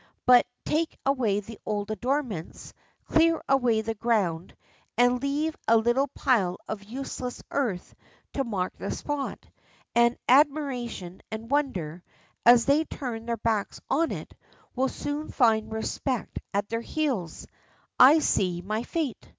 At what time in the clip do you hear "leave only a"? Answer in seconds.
5.21-5.77